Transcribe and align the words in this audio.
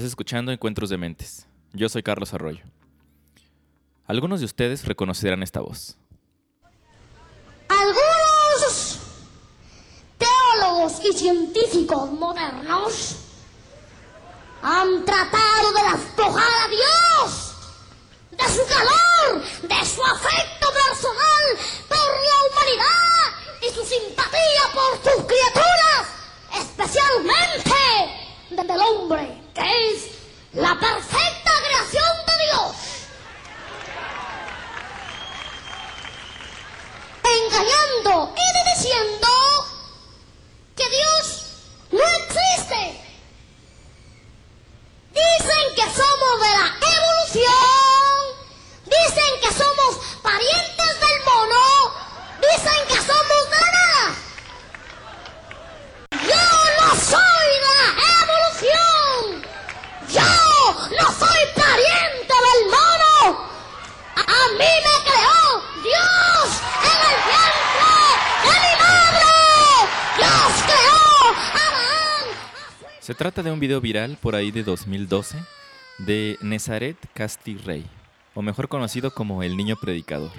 Estás 0.00 0.12
escuchando 0.12 0.50
Encuentros 0.50 0.88
de 0.88 0.96
Mentes. 0.96 1.46
Yo 1.74 1.86
soy 1.90 2.02
Carlos 2.02 2.32
Arroyo. 2.32 2.64
Algunos 4.06 4.40
de 4.40 4.46
ustedes 4.46 4.86
reconocerán 4.86 5.42
esta 5.42 5.60
voz. 5.60 5.98
Algunos 7.68 8.98
teólogos 10.16 11.04
y 11.04 11.12
científicos 11.12 12.12
modernos 12.12 13.16
han 14.62 15.04
tratado 15.04 15.72
de 15.74 15.98
despojar 15.98 16.48
a 16.48 16.68
Dios 16.68 17.54
de 18.30 18.54
su 18.54 18.66
calor, 18.66 19.42
de 19.44 19.84
su 19.84 20.02
afecto 20.02 20.66
personal 20.72 21.44
por 21.90 21.98
la 21.98 22.36
humanidad 22.48 23.36
y 23.60 23.74
su 23.74 23.84
simpatía 23.84 24.62
por 24.72 25.12
sus 25.12 25.26
criaturas, 25.26 26.06
especialmente 26.58 28.19
desde 28.50 28.74
el 28.74 28.80
hombre, 28.80 29.42
que 29.54 29.60
es 29.60 30.10
la 30.52 30.78
perfecta 30.78 31.50
creación 31.66 32.12
de 32.26 32.32
Dios. 32.44 32.76
Engañando 37.22 38.34
y 38.36 38.46
diciendo 38.74 39.28
que 40.76 40.88
Dios 40.88 41.44
no 41.92 42.02
existe. 42.02 42.82
Dicen 45.12 45.74
que 45.76 45.82
somos 45.82 46.40
de 46.40 46.50
la 46.58 46.66
evolución. 46.96 48.14
Dicen 48.86 49.32
que 49.40 49.50
somos 49.52 49.96
parientes 50.22 51.00
del 51.00 51.24
mono. 51.24 51.64
Dicen 52.40 52.80
que 52.88 52.96
somos 52.96 53.50
de 53.50 53.58
la 53.60 53.70
nada. 53.76 54.04
Yo 56.10 56.44
no 56.80 56.88
soy 56.96 57.48
de 57.66 57.72
la 57.80 57.88
evolución. 58.22 59.22
Yo 60.08 60.30
no 60.98 61.06
soy 61.18 61.42
pariente 61.54 62.34
del 62.46 62.60
mono. 62.66 63.16
A 64.16 64.42
mí 64.58 64.72
me 64.86 64.96
creó 65.04 65.44
Dios 65.82 66.46
en 66.82 66.98
el 67.10 67.16
vientre 67.28 67.94
de 68.44 68.54
mi 68.60 68.74
madre. 68.82 69.30
Dios 70.16 70.50
creó 70.66 71.02
a 71.34 71.62
Abraham. 71.66 72.26
Se 73.00 73.14
de 73.42 73.50
un 73.50 73.60
video 73.60 73.80
viral 73.80 74.18
por 74.20 74.34
ahí 74.34 74.50
de 74.50 74.62
2012 74.62 75.38
de 75.98 76.36
Nezaret 76.42 76.96
Casti 77.14 77.56
Rey, 77.56 77.86
o 78.34 78.42
mejor 78.42 78.68
conocido 78.68 79.12
como 79.12 79.42
el 79.42 79.56
niño 79.56 79.76
predicador. 79.76 80.32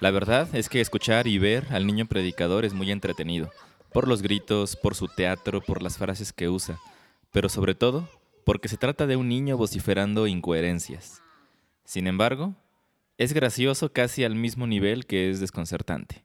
La 0.00 0.10
verdad 0.10 0.48
es 0.54 0.70
que 0.70 0.80
escuchar 0.80 1.26
y 1.26 1.38
ver 1.38 1.66
al 1.70 1.86
niño 1.86 2.06
predicador 2.06 2.64
es 2.64 2.72
muy 2.72 2.90
entretenido, 2.90 3.50
por 3.92 4.08
los 4.08 4.22
gritos, 4.22 4.76
por 4.76 4.94
su 4.94 5.08
teatro, 5.08 5.60
por 5.60 5.82
las 5.82 5.98
frases 5.98 6.32
que 6.32 6.48
usa, 6.48 6.78
pero 7.32 7.50
sobre 7.50 7.74
todo 7.74 8.08
porque 8.46 8.68
se 8.68 8.78
trata 8.78 9.06
de 9.06 9.16
un 9.16 9.28
niño 9.28 9.58
vociferando 9.58 10.26
incoherencias. 10.26 11.20
Sin 11.84 12.06
embargo, 12.06 12.54
es 13.18 13.34
gracioso 13.34 13.92
casi 13.92 14.24
al 14.24 14.34
mismo 14.34 14.66
nivel 14.66 15.04
que 15.04 15.28
es 15.28 15.40
desconcertante. 15.40 16.24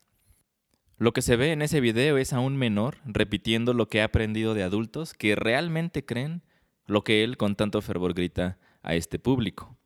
Lo 0.97 1.11
que 1.11 1.21
se 1.21 1.35
ve 1.35 1.51
en 1.51 1.61
ese 1.61 1.81
video 1.81 2.17
es 2.17 2.31
a 2.31 2.39
un 2.39 2.55
menor 2.55 2.99
repitiendo 3.03 3.73
lo 3.73 3.89
que 3.89 4.01
ha 4.01 4.05
aprendido 4.05 4.53
de 4.53 4.63
adultos 4.63 5.13
que 5.13 5.35
realmente 5.35 6.05
creen 6.05 6.41
lo 6.85 7.03
que 7.03 7.23
él 7.23 7.35
con 7.35 7.55
tanto 7.55 7.81
fervor 7.81 8.13
grita 8.13 8.57
a 8.81 8.95
este 8.95 9.19
público. 9.19 9.77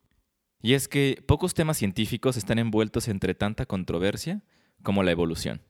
Y 0.62 0.74
es 0.74 0.86
que 0.86 1.20
pocos 1.26 1.54
temas 1.54 1.78
científicos 1.78 2.36
están 2.36 2.60
envueltos 2.60 3.08
entre 3.08 3.34
tanta 3.34 3.66
controversia 3.66 4.42
como 4.84 5.02
la 5.02 5.10
evolución. 5.10 5.62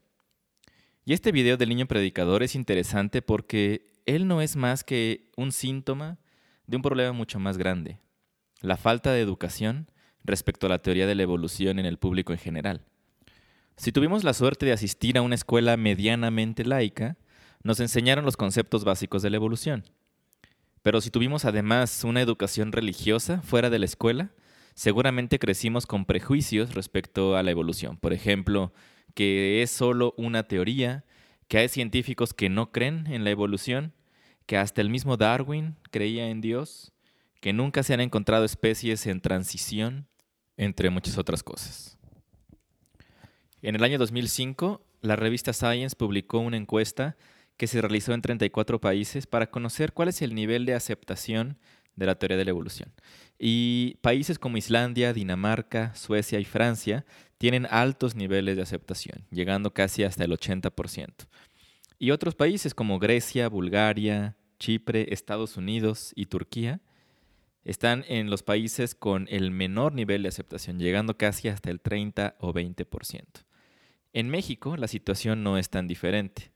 Y 1.06 1.14
este 1.14 1.32
video 1.32 1.56
del 1.56 1.70
niño 1.70 1.86
predicador 1.86 2.42
es 2.42 2.54
interesante 2.54 3.22
porque 3.22 3.92
él 4.04 4.28
no 4.28 4.42
es 4.42 4.56
más 4.56 4.84
que 4.84 5.30
un 5.36 5.52
síntoma 5.52 6.18
de 6.66 6.76
un 6.76 6.82
problema 6.82 7.12
mucho 7.12 7.38
más 7.38 7.56
grande, 7.56 7.98
la 8.60 8.76
falta 8.76 9.12
de 9.12 9.22
educación 9.22 9.90
respecto 10.22 10.66
a 10.66 10.70
la 10.70 10.82
teoría 10.82 11.06
de 11.06 11.14
la 11.14 11.22
evolución 11.22 11.78
en 11.78 11.86
el 11.86 11.98
público 11.98 12.32
en 12.32 12.38
general. 12.38 12.89
Si 13.80 13.92
tuvimos 13.92 14.24
la 14.24 14.34
suerte 14.34 14.66
de 14.66 14.72
asistir 14.72 15.16
a 15.16 15.22
una 15.22 15.34
escuela 15.34 15.74
medianamente 15.78 16.66
laica, 16.66 17.16
nos 17.62 17.80
enseñaron 17.80 18.26
los 18.26 18.36
conceptos 18.36 18.84
básicos 18.84 19.22
de 19.22 19.30
la 19.30 19.36
evolución. 19.36 19.84
Pero 20.82 21.00
si 21.00 21.10
tuvimos 21.10 21.46
además 21.46 22.04
una 22.04 22.20
educación 22.20 22.72
religiosa 22.72 23.40
fuera 23.40 23.70
de 23.70 23.78
la 23.78 23.86
escuela, 23.86 24.34
seguramente 24.74 25.38
crecimos 25.38 25.86
con 25.86 26.04
prejuicios 26.04 26.74
respecto 26.74 27.36
a 27.36 27.42
la 27.42 27.52
evolución. 27.52 27.96
Por 27.96 28.12
ejemplo, 28.12 28.74
que 29.14 29.62
es 29.62 29.70
solo 29.70 30.12
una 30.18 30.42
teoría, 30.42 31.06
que 31.48 31.56
hay 31.56 31.70
científicos 31.70 32.34
que 32.34 32.50
no 32.50 32.72
creen 32.72 33.06
en 33.06 33.24
la 33.24 33.30
evolución, 33.30 33.94
que 34.44 34.58
hasta 34.58 34.82
el 34.82 34.90
mismo 34.90 35.16
Darwin 35.16 35.76
creía 35.90 36.28
en 36.28 36.42
Dios, 36.42 36.92
que 37.40 37.54
nunca 37.54 37.82
se 37.82 37.94
han 37.94 38.02
encontrado 38.02 38.44
especies 38.44 39.06
en 39.06 39.22
transición, 39.22 40.06
entre 40.58 40.90
muchas 40.90 41.16
otras 41.16 41.42
cosas. 41.42 41.96
En 43.62 43.74
el 43.74 43.84
año 43.84 43.98
2005, 43.98 44.82
la 45.02 45.16
revista 45.16 45.52
Science 45.52 45.94
publicó 45.96 46.38
una 46.38 46.56
encuesta 46.56 47.16
que 47.56 47.66
se 47.66 47.80
realizó 47.82 48.14
en 48.14 48.22
34 48.22 48.80
países 48.80 49.26
para 49.26 49.50
conocer 49.50 49.92
cuál 49.92 50.08
es 50.08 50.22
el 50.22 50.34
nivel 50.34 50.64
de 50.64 50.74
aceptación 50.74 51.58
de 51.94 52.06
la 52.06 52.14
teoría 52.14 52.38
de 52.38 52.46
la 52.46 52.50
evolución. 52.50 52.90
Y 53.38 53.98
países 54.00 54.38
como 54.38 54.56
Islandia, 54.56 55.12
Dinamarca, 55.12 55.94
Suecia 55.94 56.40
y 56.40 56.46
Francia 56.46 57.04
tienen 57.36 57.66
altos 57.70 58.14
niveles 58.14 58.56
de 58.56 58.62
aceptación, 58.62 59.26
llegando 59.30 59.74
casi 59.74 60.04
hasta 60.04 60.24
el 60.24 60.30
80%. 60.30 61.26
Y 61.98 62.12
otros 62.12 62.34
países 62.34 62.74
como 62.74 62.98
Grecia, 62.98 63.48
Bulgaria, 63.50 64.36
Chipre, 64.58 65.12
Estados 65.12 65.58
Unidos 65.58 66.12
y 66.16 66.26
Turquía 66.26 66.80
están 67.64 68.04
en 68.08 68.30
los 68.30 68.42
países 68.42 68.94
con 68.94 69.28
el 69.30 69.50
menor 69.50 69.92
nivel 69.92 70.22
de 70.22 70.30
aceptación, 70.30 70.78
llegando 70.78 71.18
casi 71.18 71.48
hasta 71.48 71.70
el 71.70 71.80
30 71.80 72.36
o 72.40 72.54
20%. 72.54 73.44
En 74.12 74.28
México 74.28 74.76
la 74.76 74.88
situación 74.88 75.44
no 75.44 75.56
es 75.56 75.70
tan 75.70 75.86
diferente. 75.86 76.50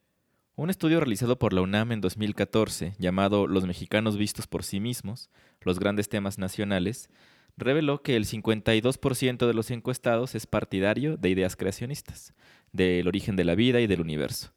Un 0.57 0.71
estudio 0.71 0.99
realizado 0.99 1.39
por 1.39 1.53
la 1.53 1.61
UNAM 1.61 1.93
en 1.93 2.01
2014, 2.01 2.95
llamado 2.99 3.47
Los 3.47 3.65
mexicanos 3.65 4.17
vistos 4.17 4.49
por 4.49 4.65
sí 4.65 4.81
mismos, 4.81 5.31
los 5.61 5.79
grandes 5.79 6.09
temas 6.09 6.37
nacionales, 6.37 7.11
reveló 7.57 8.03
que 8.03 8.17
el 8.17 8.25
52% 8.25 9.47
de 9.47 9.55
los 9.55 9.71
encuestados 9.71 10.35
es 10.35 10.47
partidario 10.47 11.17
de 11.17 11.31
ideas 11.31 11.55
creacionistas, 11.55 12.35
del 12.73 13.07
origen 13.07 13.37
de 13.37 13.45
la 13.45 13.55
vida 13.55 13.81
y 13.81 13.87
del 13.87 14.01
universo, 14.01 14.53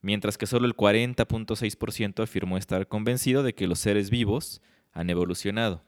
mientras 0.00 0.36
que 0.36 0.46
solo 0.46 0.66
el 0.66 0.76
40.6% 0.76 2.24
afirmó 2.24 2.58
estar 2.58 2.88
convencido 2.88 3.44
de 3.44 3.54
que 3.54 3.68
los 3.68 3.78
seres 3.78 4.10
vivos 4.10 4.60
han 4.92 5.10
evolucionado. 5.10 5.84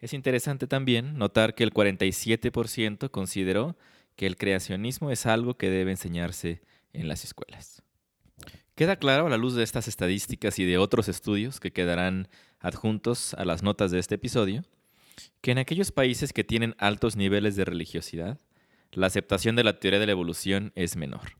Es 0.00 0.12
interesante 0.12 0.66
también 0.66 1.16
notar 1.16 1.54
que 1.54 1.64
el 1.64 1.72
47% 1.72 3.10
consideró 3.10 3.76
que 4.18 4.26
el 4.26 4.36
creacionismo 4.36 5.12
es 5.12 5.26
algo 5.26 5.56
que 5.56 5.70
debe 5.70 5.92
enseñarse 5.92 6.60
en 6.92 7.06
las 7.06 7.22
escuelas. 7.22 7.84
Queda 8.74 8.96
claro 8.96 9.28
a 9.28 9.30
la 9.30 9.36
luz 9.36 9.54
de 9.54 9.62
estas 9.62 9.86
estadísticas 9.86 10.58
y 10.58 10.64
de 10.64 10.76
otros 10.76 11.08
estudios 11.08 11.60
que 11.60 11.72
quedarán 11.72 12.26
adjuntos 12.58 13.34
a 13.34 13.44
las 13.44 13.62
notas 13.62 13.92
de 13.92 14.00
este 14.00 14.16
episodio, 14.16 14.64
que 15.40 15.52
en 15.52 15.58
aquellos 15.58 15.92
países 15.92 16.32
que 16.32 16.42
tienen 16.42 16.74
altos 16.78 17.14
niveles 17.14 17.54
de 17.54 17.64
religiosidad, 17.64 18.40
la 18.90 19.06
aceptación 19.06 19.54
de 19.54 19.62
la 19.62 19.78
teoría 19.78 20.00
de 20.00 20.06
la 20.06 20.12
evolución 20.12 20.72
es 20.74 20.96
menor. 20.96 21.38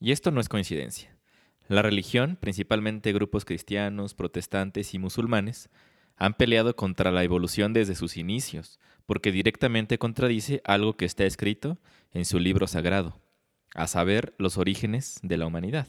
Y 0.00 0.12
esto 0.12 0.30
no 0.32 0.42
es 0.42 0.50
coincidencia. 0.50 1.16
La 1.68 1.80
religión, 1.80 2.36
principalmente 2.38 3.14
grupos 3.14 3.46
cristianos, 3.46 4.12
protestantes 4.12 4.92
y 4.92 4.98
musulmanes, 4.98 5.70
han 6.16 6.34
peleado 6.34 6.76
contra 6.76 7.10
la 7.10 7.24
evolución 7.24 7.72
desde 7.72 7.94
sus 7.94 8.16
inicios, 8.16 8.78
porque 9.06 9.32
directamente 9.32 9.98
contradice 9.98 10.60
algo 10.64 10.96
que 10.96 11.04
está 11.04 11.24
escrito 11.24 11.78
en 12.12 12.24
su 12.24 12.38
libro 12.38 12.66
sagrado, 12.66 13.20
a 13.74 13.86
saber, 13.86 14.34
los 14.38 14.56
orígenes 14.56 15.18
de 15.22 15.36
la 15.36 15.46
humanidad. 15.46 15.86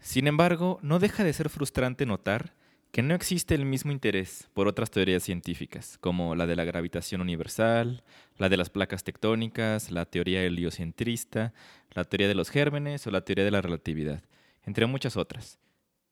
Sin 0.00 0.26
embargo, 0.26 0.78
no 0.82 0.98
deja 0.98 1.24
de 1.24 1.32
ser 1.32 1.48
frustrante 1.48 2.06
notar 2.06 2.54
que 2.94 3.02
no 3.02 3.14
existe 3.14 3.56
el 3.56 3.64
mismo 3.64 3.90
interés 3.90 4.48
por 4.54 4.68
otras 4.68 4.90
teorías 4.90 5.24
científicas, 5.24 5.98
como 6.00 6.36
la 6.36 6.46
de 6.46 6.54
la 6.54 6.64
gravitación 6.64 7.20
universal, 7.20 8.04
la 8.38 8.48
de 8.48 8.56
las 8.56 8.70
placas 8.70 9.02
tectónicas, 9.02 9.90
la 9.90 10.06
teoría 10.06 10.44
heliocentrista, 10.44 11.52
la 11.90 12.04
teoría 12.04 12.28
de 12.28 12.36
los 12.36 12.50
gérmenes 12.50 13.04
o 13.06 13.10
la 13.10 13.24
teoría 13.24 13.44
de 13.44 13.50
la 13.50 13.62
relatividad, 13.62 14.22
entre 14.62 14.86
muchas 14.86 15.16
otras. 15.16 15.58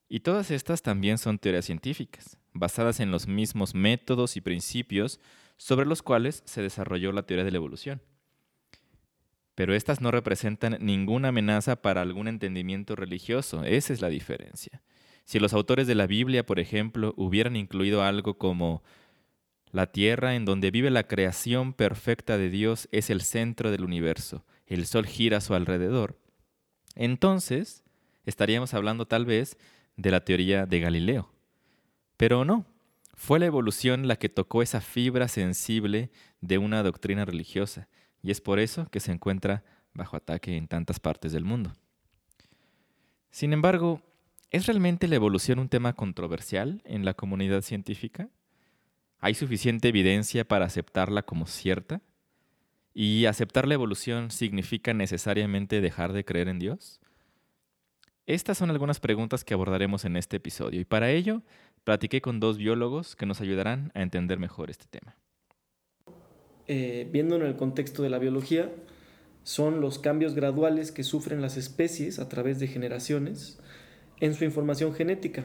Y 0.08 0.20
todas 0.20 0.50
estas 0.50 0.82
también 0.82 1.18
son 1.18 1.38
teorías 1.38 1.66
científicas, 1.66 2.36
basadas 2.52 3.00
en 3.00 3.10
los 3.10 3.26
mismos 3.26 3.74
métodos 3.74 4.36
y 4.36 4.40
principios 4.40 5.20
sobre 5.56 5.86
los 5.86 6.02
cuales 6.02 6.42
se 6.44 6.62
desarrolló 6.62 7.12
la 7.12 7.24
teoría 7.24 7.44
de 7.44 7.50
la 7.50 7.56
evolución. 7.56 8.02
Pero 9.54 9.74
estas 9.74 10.00
no 10.00 10.10
representan 10.10 10.78
ninguna 10.80 11.28
amenaza 11.28 11.76
para 11.76 12.00
algún 12.00 12.26
entendimiento 12.26 12.96
religioso, 12.96 13.64
esa 13.64 13.92
es 13.92 14.00
la 14.00 14.08
diferencia. 14.08 14.82
Si 15.24 15.38
los 15.38 15.52
autores 15.52 15.86
de 15.86 15.94
la 15.94 16.06
Biblia, 16.06 16.44
por 16.44 16.58
ejemplo, 16.58 17.14
hubieran 17.16 17.56
incluido 17.56 18.02
algo 18.02 18.38
como 18.38 18.82
la 19.70 19.86
tierra 19.86 20.34
en 20.34 20.44
donde 20.44 20.70
vive 20.70 20.90
la 20.90 21.06
creación 21.06 21.72
perfecta 21.72 22.38
de 22.38 22.50
Dios 22.50 22.88
es 22.92 23.08
el 23.08 23.22
centro 23.22 23.70
del 23.70 23.84
universo, 23.84 24.44
el 24.66 24.86
sol 24.86 25.06
gira 25.06 25.38
a 25.38 25.40
su 25.40 25.54
alrededor, 25.54 26.18
entonces 26.94 27.84
estaríamos 28.24 28.74
hablando 28.74 29.06
tal 29.06 29.24
vez 29.24 29.56
de 29.96 30.10
la 30.10 30.24
teoría 30.24 30.66
de 30.66 30.80
Galileo. 30.80 31.31
Pero 32.16 32.44
no, 32.44 32.66
fue 33.14 33.38
la 33.38 33.46
evolución 33.46 34.08
la 34.08 34.16
que 34.16 34.28
tocó 34.28 34.62
esa 34.62 34.80
fibra 34.80 35.28
sensible 35.28 36.10
de 36.40 36.58
una 36.58 36.82
doctrina 36.82 37.24
religiosa, 37.24 37.88
y 38.22 38.30
es 38.30 38.40
por 38.40 38.58
eso 38.58 38.86
que 38.90 39.00
se 39.00 39.12
encuentra 39.12 39.64
bajo 39.94 40.16
ataque 40.16 40.56
en 40.56 40.68
tantas 40.68 41.00
partes 41.00 41.32
del 41.32 41.44
mundo. 41.44 41.72
Sin 43.30 43.52
embargo, 43.52 44.02
¿es 44.50 44.66
realmente 44.66 45.08
la 45.08 45.16
evolución 45.16 45.58
un 45.58 45.68
tema 45.68 45.94
controversial 45.94 46.82
en 46.84 47.04
la 47.04 47.14
comunidad 47.14 47.62
científica? 47.62 48.28
¿Hay 49.18 49.34
suficiente 49.34 49.88
evidencia 49.88 50.46
para 50.46 50.66
aceptarla 50.66 51.22
como 51.22 51.46
cierta? 51.46 52.02
¿Y 52.94 53.24
aceptar 53.26 53.66
la 53.66 53.74
evolución 53.74 54.30
significa 54.30 54.92
necesariamente 54.92 55.80
dejar 55.80 56.12
de 56.12 56.24
creer 56.24 56.48
en 56.48 56.58
Dios? 56.58 57.00
Estas 58.26 58.58
son 58.58 58.70
algunas 58.70 59.00
preguntas 59.00 59.42
que 59.42 59.54
abordaremos 59.54 60.04
en 60.04 60.16
este 60.16 60.36
episodio 60.36 60.80
y 60.80 60.84
para 60.84 61.10
ello 61.10 61.42
platiqué 61.82 62.20
con 62.20 62.38
dos 62.38 62.56
biólogos 62.56 63.16
que 63.16 63.26
nos 63.26 63.40
ayudarán 63.40 63.90
a 63.94 64.02
entender 64.02 64.38
mejor 64.38 64.70
este 64.70 64.86
tema. 64.88 65.16
Eh, 66.68 67.08
viendo 67.10 67.34
en 67.34 67.42
el 67.42 67.56
contexto 67.56 68.04
de 68.04 68.10
la 68.10 68.20
biología, 68.20 68.70
son 69.42 69.80
los 69.80 69.98
cambios 69.98 70.34
graduales 70.34 70.92
que 70.92 71.02
sufren 71.02 71.42
las 71.42 71.56
especies 71.56 72.20
a 72.20 72.28
través 72.28 72.60
de 72.60 72.68
generaciones 72.68 73.58
en 74.20 74.34
su 74.34 74.44
información 74.44 74.94
genética. 74.94 75.44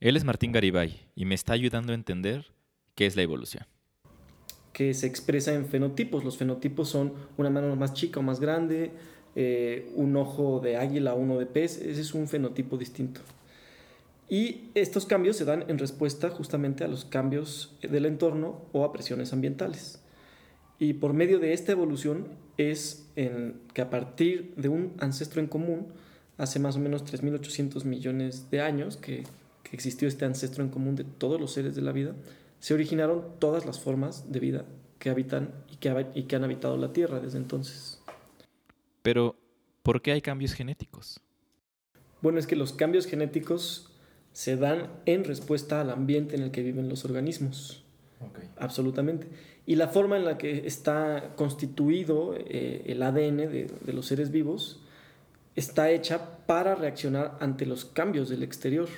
Él 0.00 0.16
es 0.16 0.24
Martín 0.24 0.50
Garibay 0.50 1.08
y 1.14 1.26
me 1.26 1.36
está 1.36 1.52
ayudando 1.52 1.92
a 1.92 1.94
entender 1.94 2.46
qué 2.96 3.06
es 3.06 3.14
la 3.14 3.22
evolución 3.22 3.64
que 4.78 4.94
se 4.94 5.08
expresa 5.08 5.52
en 5.54 5.66
fenotipos. 5.66 6.22
Los 6.22 6.38
fenotipos 6.38 6.88
son 6.88 7.14
una 7.36 7.50
mano 7.50 7.74
más 7.74 7.94
chica 7.94 8.20
o 8.20 8.22
más 8.22 8.38
grande, 8.38 8.92
eh, 9.36 9.90
un 9.94 10.16
ojo 10.16 10.60
de 10.60 10.76
águila 10.76 11.14
uno 11.14 11.38
de 11.38 11.46
pez, 11.46 11.78
ese 11.78 12.00
es 12.00 12.14
un 12.14 12.28
fenotipo 12.28 12.76
distinto. 12.76 13.20
Y 14.28 14.70
estos 14.74 15.06
cambios 15.06 15.36
se 15.36 15.44
dan 15.44 15.64
en 15.68 15.78
respuesta 15.78 16.28
justamente 16.28 16.84
a 16.84 16.88
los 16.88 17.04
cambios 17.04 17.74
del 17.80 18.04
entorno 18.04 18.62
o 18.72 18.84
a 18.84 18.92
presiones 18.92 19.32
ambientales. 19.32 20.00
Y 20.78 20.94
por 20.94 21.12
medio 21.12 21.38
de 21.38 21.54
esta 21.54 21.72
evolución 21.72 22.28
es 22.56 23.06
en 23.16 23.54
que 23.72 23.82
a 23.82 23.90
partir 23.90 24.52
de 24.56 24.68
un 24.68 24.92
ancestro 24.98 25.40
en 25.40 25.46
común, 25.46 25.88
hace 26.36 26.58
más 26.60 26.76
o 26.76 26.80
menos 26.80 27.04
3.800 27.04 27.84
millones 27.84 28.50
de 28.50 28.60
años 28.60 28.96
que, 28.96 29.24
que 29.62 29.74
existió 29.74 30.06
este 30.06 30.24
ancestro 30.24 30.62
en 30.62 30.70
común 30.70 30.94
de 30.94 31.04
todos 31.04 31.40
los 31.40 31.52
seres 31.52 31.74
de 31.74 31.82
la 31.82 31.92
vida, 31.92 32.14
se 32.60 32.74
originaron 32.74 33.24
todas 33.38 33.66
las 33.66 33.80
formas 33.80 34.30
de 34.30 34.40
vida 34.40 34.64
que 34.98 35.10
habitan 35.10 35.52
y 35.72 35.76
que, 35.76 36.06
y 36.14 36.22
que 36.24 36.36
han 36.36 36.44
habitado 36.44 36.76
la 36.76 36.92
Tierra 36.92 37.20
desde 37.20 37.38
entonces. 37.38 37.97
Pero, 39.02 39.36
¿por 39.82 40.02
qué 40.02 40.12
hay 40.12 40.20
cambios 40.20 40.52
genéticos? 40.52 41.20
Bueno, 42.20 42.38
es 42.38 42.46
que 42.46 42.56
los 42.56 42.72
cambios 42.72 43.06
genéticos 43.06 43.92
se 44.32 44.56
dan 44.56 44.90
en 45.06 45.24
respuesta 45.24 45.80
al 45.80 45.90
ambiente 45.90 46.36
en 46.36 46.42
el 46.42 46.50
que 46.50 46.62
viven 46.62 46.88
los 46.88 47.04
organismos. 47.04 47.84
Absolutamente. 48.56 49.28
Y 49.66 49.76
la 49.76 49.88
forma 49.88 50.16
en 50.16 50.24
la 50.24 50.38
que 50.38 50.66
está 50.66 51.34
constituido 51.36 52.34
eh, 52.36 52.82
el 52.86 53.02
ADN 53.02 53.36
de, 53.36 53.70
de 53.80 53.92
los 53.92 54.06
seres 54.06 54.30
vivos 54.30 54.80
está 55.54 55.90
hecha 55.90 56.44
para 56.46 56.74
reaccionar 56.74 57.36
ante 57.40 57.66
los 57.66 57.84
cambios 57.84 58.28
del 58.28 58.42
exterior. 58.42 58.88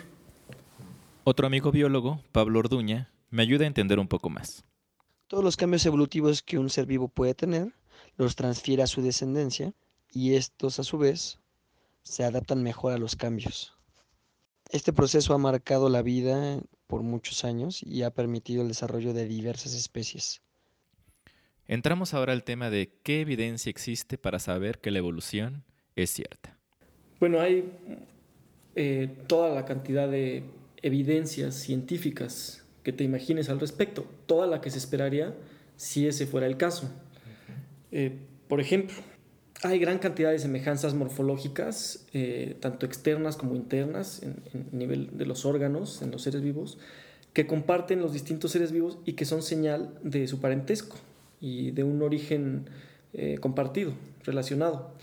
Otro 1.25 1.47
amigo 1.47 1.71
biólogo, 1.71 2.23
Pablo 2.33 2.59
Orduña, 2.59 3.11
me 3.31 3.43
ayuda 3.43 3.65
a 3.65 3.69
entender 3.69 3.99
un 3.99 4.09
poco 4.09 4.31
más. 4.31 4.65
Todos 5.27 5.45
los 5.45 5.57
cambios 5.57 5.87
evolutivos 5.87 6.43
que 6.43 6.59
un 6.59 6.71
ser 6.71 6.87
vivo 6.87 7.09
puede 7.09 7.35
tener 7.35 7.73
los 8.17 8.37
transfiere 8.37 8.83
a 8.83 8.87
su 8.87 9.03
descendencia 9.03 9.73
y 10.13 10.35
estos 10.35 10.79
a 10.79 10.85
su 10.85 10.99
vez 10.99 11.39
se 12.03 12.25
adaptan 12.25 12.63
mejor 12.63 12.93
a 12.93 12.99
los 12.99 13.17
cambios. 13.17 13.75
Este 14.71 14.93
proceso 14.93 15.35
ha 15.35 15.39
marcado 15.39 15.89
la 15.89 16.03
vida 16.03 16.61
por 16.87 17.03
muchos 17.03 17.45
años 17.45 17.83
y 17.83 18.03
ha 18.03 18.13
permitido 18.13 18.63
el 18.63 18.69
desarrollo 18.69 19.13
de 19.13 19.27
diversas 19.27 19.75
especies. 19.75 20.43
Entramos 21.67 22.15
ahora 22.15 22.33
al 22.33 22.45
tema 22.45 22.71
de 22.71 22.93
qué 23.03 23.21
evidencia 23.21 23.71
existe 23.71 24.19
para 24.19 24.39
saber 24.39 24.79
que 24.79 24.91
la 24.91 24.99
evolución 24.99 25.65
es 25.95 26.11
cierta. 26.11 26.59
Bueno, 27.21 27.41
hay 27.41 27.71
eh, 28.75 29.09
toda 29.27 29.55
la 29.55 29.65
cantidad 29.65 30.09
de 30.09 30.45
evidencias 30.83 31.55
científicas 31.55 32.65
que 32.83 32.93
te 32.93 33.05
imagines 33.05 33.51
al 33.51 33.61
respecto, 33.61 34.07
toda 34.27 34.47
la 34.47 34.61
que 34.61 34.71
se 34.71 34.79
esperaría 34.79 35.35
si 35.77 36.07
ese 36.07 36.27
fuera 36.27 36.47
el 36.47 36.57
caso. 36.57 36.91
Eh, 37.93 38.19
por 38.49 38.61
ejemplo, 38.61 38.97
hay 39.63 39.79
gran 39.79 39.99
cantidad 39.99 40.31
de 40.31 40.39
semejanzas 40.39 40.95
morfológicas, 40.95 42.07
eh, 42.13 42.57
tanto 42.61 42.87
externas 42.87 43.37
como 43.37 43.55
internas, 43.55 44.23
en, 44.23 44.43
nivel 44.73 45.11
de 45.19 45.27
los 45.27 45.45
órganos, 45.45 46.01
en 46.03 46.11
los 46.11 46.23
seres 46.23 46.41
vivos, 46.43 46.79
que 47.33 47.47
comparten 47.47 48.01
los 48.01 48.13
distintos 48.13 48.53
seres 48.53 48.73
vivos 48.73 48.99
y 49.05 49.13
que 49.13 49.25
son 49.25 49.43
señal 49.43 49.95
de 50.03 50.27
su 50.27 50.41
parentesco 50.41 50.97
y 51.41 51.71
de 51.73 51.85
un 51.85 52.03
origen 52.03 52.67
eh, 53.13 53.39
compartido, 53.39 53.93
relacionado. 54.25 54.95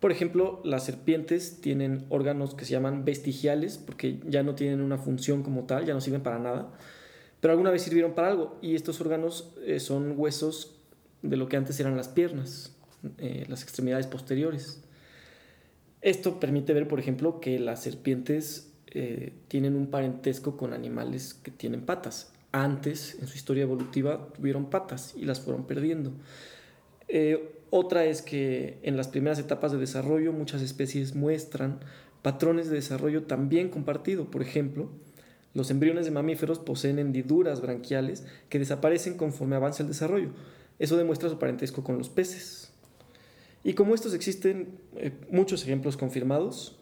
Por 0.00 0.12
ejemplo, 0.12 0.60
las 0.64 0.84
serpientes 0.84 1.60
tienen 1.60 2.04
órganos 2.08 2.54
que 2.54 2.64
se 2.64 2.72
llaman 2.72 3.04
vestigiales 3.04 3.78
porque 3.78 4.20
ya 4.26 4.42
no 4.42 4.54
tienen 4.54 4.80
una 4.80 4.98
función 4.98 5.42
como 5.42 5.64
tal, 5.64 5.86
ya 5.86 5.94
no 5.94 6.00
sirven 6.00 6.22
para 6.22 6.38
nada, 6.38 6.72
pero 7.40 7.52
alguna 7.52 7.70
vez 7.70 7.82
sirvieron 7.82 8.14
para 8.14 8.28
algo 8.28 8.58
y 8.62 8.74
estos 8.74 9.00
órganos 9.00 9.54
eh, 9.64 9.80
son 9.80 10.14
huesos 10.16 10.76
de 11.22 11.36
lo 11.36 11.48
que 11.48 11.56
antes 11.56 11.78
eran 11.80 11.96
las 11.96 12.08
piernas, 12.08 12.75
eh, 13.18 13.44
las 13.48 13.62
extremidades 13.62 14.06
posteriores. 14.06 14.82
Esto 16.02 16.38
permite 16.38 16.72
ver, 16.72 16.88
por 16.88 17.00
ejemplo, 17.00 17.40
que 17.40 17.58
las 17.58 17.82
serpientes 17.82 18.72
eh, 18.88 19.32
tienen 19.48 19.76
un 19.76 19.88
parentesco 19.88 20.56
con 20.56 20.72
animales 20.72 21.34
que 21.34 21.50
tienen 21.50 21.82
patas. 21.82 22.32
Antes, 22.52 23.16
en 23.20 23.26
su 23.26 23.36
historia 23.36 23.64
evolutiva, 23.64 24.28
tuvieron 24.32 24.70
patas 24.70 25.14
y 25.16 25.24
las 25.24 25.40
fueron 25.40 25.66
perdiendo. 25.66 26.12
otra 27.70 28.04
es 28.04 28.22
que 28.22 28.78
en 28.82 28.96
las 28.96 29.08
primeras 29.08 29.38
etapas 29.38 29.72
de 29.72 29.78
desarrollo 29.78 30.32
muchas 30.32 30.62
especies 30.62 31.14
muestran 31.14 31.80
patrones 32.22 32.68
de 32.68 32.76
desarrollo 32.76 33.24
también 33.24 33.68
compartido. 33.68 34.30
Por 34.30 34.42
ejemplo, 34.42 34.88
los 35.56 35.70
embriones 35.70 36.04
de 36.04 36.10
mamíferos 36.10 36.58
poseen 36.58 36.98
hendiduras 36.98 37.62
branquiales 37.62 38.26
que 38.50 38.58
desaparecen 38.58 39.16
conforme 39.16 39.56
avanza 39.56 39.82
el 39.82 39.88
desarrollo. 39.88 40.28
Eso 40.78 40.98
demuestra 40.98 41.30
su 41.30 41.38
parentesco 41.38 41.82
con 41.82 41.96
los 41.96 42.10
peces. 42.10 42.72
Y 43.66 43.74
como 43.74 43.96
estos 43.96 44.14
existen 44.14 44.78
eh, 44.94 45.10
muchos 45.28 45.64
ejemplos 45.64 45.96
confirmados, 45.96 46.78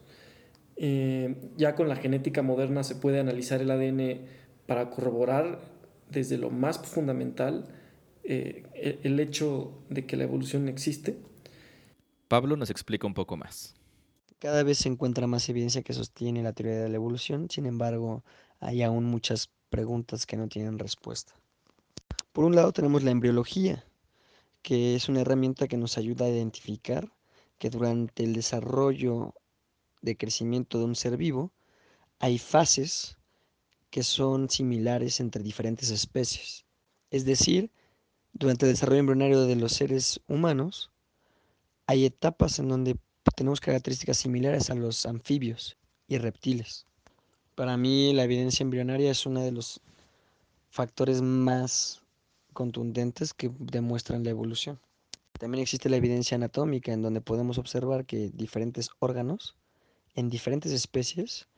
eh, 0.76 1.34
ya 1.56 1.76
con 1.76 1.88
la 1.88 1.96
genética 1.96 2.42
moderna 2.42 2.84
se 2.84 2.94
puede 2.94 3.20
analizar 3.20 3.62
el 3.62 3.70
ADN 3.70 4.26
para 4.66 4.90
corroborar 4.90 5.62
desde 6.10 6.36
lo 6.36 6.50
más 6.50 6.78
fundamental 6.78 7.68
eh, 8.22 8.98
el 9.02 9.18
hecho 9.18 9.82
de 9.88 10.04
que 10.04 10.18
la 10.18 10.24
evolución 10.24 10.68
existe. 10.68 11.16
Pablo 12.28 12.54
nos 12.54 12.68
explica 12.68 13.06
un 13.06 13.14
poco 13.14 13.38
más. 13.38 13.74
Cada 14.38 14.62
vez 14.62 14.76
se 14.76 14.90
encuentra 14.90 15.26
más 15.26 15.48
evidencia 15.48 15.80
que 15.80 15.94
sostiene 15.94 16.42
la 16.42 16.52
teoría 16.52 16.82
de 16.82 16.90
la 16.90 16.96
evolución, 16.96 17.48
sin 17.48 17.64
embargo, 17.64 18.24
hay 18.60 18.82
aún 18.82 19.06
muchas 19.06 19.48
preguntas 19.70 20.26
que 20.26 20.36
no 20.36 20.48
tienen 20.48 20.78
respuesta. 20.78 21.32
Por 22.32 22.44
un 22.44 22.54
lado 22.54 22.72
tenemos 22.72 23.02
la 23.02 23.10
embriología, 23.10 23.86
que 24.64 24.94
es 24.94 25.10
una 25.10 25.20
herramienta 25.20 25.68
que 25.68 25.76
nos 25.76 25.98
ayuda 25.98 26.24
a 26.24 26.30
identificar 26.30 27.12
que 27.58 27.68
durante 27.68 28.24
el 28.24 28.32
desarrollo 28.32 29.34
de 30.00 30.16
crecimiento 30.16 30.78
de 30.78 30.86
un 30.86 30.96
ser 30.96 31.18
vivo 31.18 31.52
hay 32.18 32.38
fases 32.38 33.18
que 33.90 34.02
son 34.02 34.48
similares 34.48 35.20
entre 35.20 35.42
diferentes 35.42 35.90
especies. 35.90 36.64
Es 37.10 37.26
decir, 37.26 37.70
durante 38.32 38.64
el 38.64 38.72
desarrollo 38.72 39.00
embrionario 39.00 39.42
de 39.42 39.54
los 39.54 39.72
seres 39.72 40.20
humanos 40.28 40.90
hay 41.86 42.06
etapas 42.06 42.58
en 42.58 42.70
donde 42.70 42.96
tenemos 43.36 43.60
características 43.60 44.16
similares 44.16 44.70
a 44.70 44.74
los 44.74 45.04
anfibios 45.04 45.76
y 46.08 46.16
reptiles. 46.16 46.86
Para 47.54 47.76
mí 47.76 48.14
la 48.14 48.24
evidencia 48.24 48.64
embrionaria 48.64 49.10
es 49.10 49.26
uno 49.26 49.42
de 49.42 49.52
los 49.52 49.82
factores 50.70 51.20
más 51.20 52.03
contundentes 52.54 53.34
que 53.34 53.50
demuestran 53.58 54.24
la 54.24 54.30
evolución. 54.30 54.80
También 55.38 55.60
existe 55.62 55.90
la 55.90 55.96
evidencia 55.96 56.36
anatómica 56.36 56.92
en 56.92 57.02
donde 57.02 57.20
podemos 57.20 57.58
observar 57.58 58.06
que 58.06 58.30
diferentes 58.30 58.88
órganos 59.00 59.56
en 60.14 60.30
diferentes 60.30 60.72
especies 60.72 61.48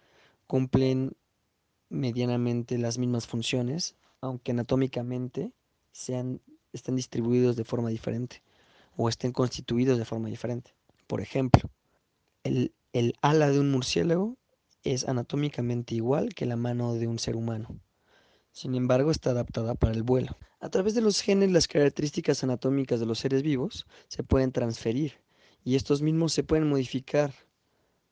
cumplen 0.46 1.16
medianamente 1.88 2.78
las 2.78 2.98
mismas 2.98 3.26
funciones, 3.26 3.94
aunque 4.20 4.52
anatómicamente 4.52 5.52
sean, 5.92 6.40
estén 6.72 6.96
distribuidos 6.96 7.54
de 7.56 7.64
forma 7.64 7.90
diferente 7.90 8.42
o 8.96 9.08
estén 9.08 9.32
constituidos 9.32 9.98
de 9.98 10.04
forma 10.04 10.28
diferente. 10.28 10.74
Por 11.06 11.20
ejemplo, 11.20 11.70
el, 12.42 12.72
el 12.92 13.14
ala 13.20 13.50
de 13.50 13.60
un 13.60 13.70
murciélago 13.70 14.36
es 14.84 15.06
anatómicamente 15.06 15.94
igual 15.94 16.34
que 16.34 16.46
la 16.46 16.56
mano 16.56 16.94
de 16.94 17.06
un 17.06 17.18
ser 17.18 17.36
humano. 17.36 17.68
Sin 18.56 18.74
embargo, 18.74 19.10
está 19.10 19.32
adaptada 19.32 19.74
para 19.74 19.92
el 19.92 20.02
vuelo. 20.02 20.38
A 20.60 20.70
través 20.70 20.94
de 20.94 21.02
los 21.02 21.20
genes, 21.20 21.52
las 21.52 21.68
características 21.68 22.42
anatómicas 22.42 22.98
de 22.98 23.04
los 23.04 23.18
seres 23.18 23.42
vivos 23.42 23.86
se 24.08 24.22
pueden 24.22 24.50
transferir 24.50 25.20
y 25.62 25.74
estos 25.74 26.00
mismos 26.00 26.32
se 26.32 26.42
pueden 26.42 26.66
modificar 26.66 27.34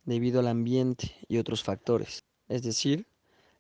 debido 0.05 0.41
al 0.41 0.49
ambiente 0.49 1.17
y 1.29 1.39
otros 1.39 1.63
factores. 1.63 2.25
Es 2.47 2.63
decir, 2.63 3.07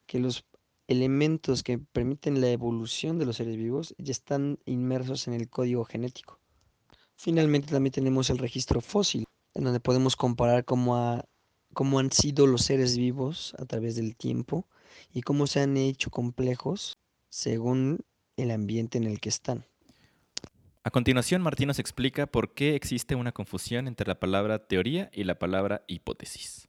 que 0.04 0.18
los 0.18 0.44
elementos 0.86 1.62
que 1.62 1.78
permiten 1.78 2.42
la 2.42 2.50
evolución 2.50 3.18
de 3.18 3.24
los 3.24 3.36
seres 3.36 3.56
vivos 3.56 3.94
ya 3.96 4.12
están 4.12 4.58
inmersos 4.66 5.26
en 5.26 5.32
el 5.32 5.48
código 5.48 5.86
genético. 5.86 6.38
Finalmente 7.16 7.72
también 7.72 7.92
tenemos 7.94 8.28
el 8.28 8.36
registro 8.36 8.82
fósil, 8.82 9.24
en 9.54 9.64
donde 9.64 9.80
podemos 9.80 10.16
comparar 10.16 10.66
cómo, 10.66 11.24
cómo 11.72 11.98
han 11.98 12.12
sido 12.12 12.46
los 12.46 12.60
seres 12.60 12.98
vivos 12.98 13.54
a 13.58 13.64
través 13.64 13.96
del 13.96 14.16
tiempo 14.16 14.66
y 15.12 15.22
cómo 15.22 15.46
se 15.46 15.60
han 15.60 15.76
hecho 15.76 16.10
complejos 16.10 16.98
según 17.28 18.00
el 18.36 18.50
ambiente 18.50 18.98
en 18.98 19.04
el 19.04 19.20
que 19.20 19.28
están. 19.28 19.64
A 20.82 20.90
continuación, 20.90 21.40
Martín 21.40 21.68
nos 21.68 21.78
explica 21.78 22.26
por 22.26 22.52
qué 22.52 22.74
existe 22.74 23.14
una 23.14 23.32
confusión 23.32 23.88
entre 23.88 24.06
la 24.06 24.20
palabra 24.20 24.66
teoría 24.66 25.10
y 25.14 25.24
la 25.24 25.38
palabra 25.38 25.82
hipótesis. 25.86 26.68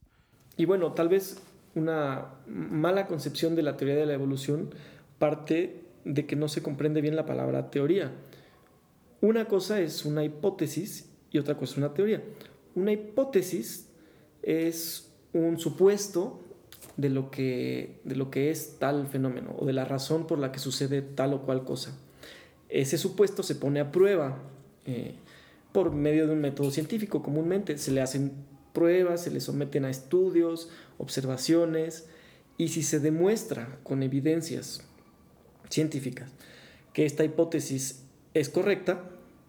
Y 0.55 0.63
bueno, 0.63 0.94
tal 0.94 1.10
vez 1.10 1.41
una 1.75 2.34
mala 2.48 3.08
concepción 3.08 3.55
de 3.55 3.63
la 3.63 3.75
teoría 3.75 3.98
de 3.98 4.05
la 4.05 4.13
evolución 4.13 4.74
parte 5.20 5.84
de 6.05 6.25
que 6.25 6.38
no 6.38 6.48
se 6.48 6.63
comprende 6.63 7.01
bien 7.01 7.17
la 7.17 7.25
palabra 7.25 7.70
teoría. 7.70 8.13
Una 9.20 9.50
cosa 9.50 9.82
es 9.82 10.05
una 10.05 10.24
hipótesis 10.24 11.10
y 11.32 11.38
otra 11.38 11.58
cosa 11.58 11.74
es 11.74 11.77
una 11.77 11.94
teoría. 11.94 12.24
Una 12.75 12.94
hipótesis 12.94 13.89
es 14.41 15.12
un 15.34 15.60
supuesto 15.60 16.39
de 16.98 17.10
lo 17.10 17.32
que, 17.32 18.00
de 18.04 18.16
lo 18.16 18.32
que 18.32 18.52
es 18.52 18.78
tal 18.80 19.08
fenómeno 19.08 19.56
o 19.58 19.66
de 19.66 19.74
la 19.74 19.86
razón 19.86 20.28
por 20.28 20.40
la 20.40 20.52
que 20.52 20.60
sucede 20.60 21.02
tal 21.02 21.34
o 21.34 21.42
cual 21.42 21.64
cosa. 21.64 21.98
Ese 22.70 22.98
supuesto 22.98 23.44
se 23.44 23.56
pone 23.56 23.80
a 23.80 23.92
prueba 23.92 24.38
eh, 24.86 25.16
por 25.72 25.92
medio 25.92 26.28
de 26.28 26.34
un 26.34 26.42
método 26.42 26.72
científico 26.72 27.22
comúnmente. 27.22 27.78
Se 27.78 27.92
le 27.92 28.02
hacen 28.02 28.32
pruebas, 28.74 29.24
se 29.24 29.32
le 29.32 29.40
someten 29.40 29.86
a 29.86 29.90
estudios, 29.90 30.70
observaciones, 30.98 32.08
y 32.58 32.70
si 32.70 32.84
se 32.84 33.00
demuestra 33.00 33.80
con 33.84 34.02
evidencias 34.04 34.82
científicas 35.70 36.32
que 36.94 37.06
esta 37.06 37.25
hipótesis 37.25 38.04
es 38.34 38.48
correcta, 38.48 39.04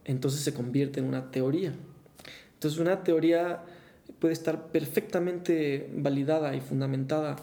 entonces 0.04 0.40
se 0.40 0.52
convierte 0.52 0.98
en 0.98 1.06
una 1.06 1.30
teoría. 1.30 1.72
Entonces 2.54 2.80
una 2.80 3.04
teoría 3.04 3.64
puede 4.18 4.32
estar 4.32 4.68
perfectamente 4.68 5.90
validada 5.94 6.54
y 6.54 6.60
fundamentada 6.60 7.36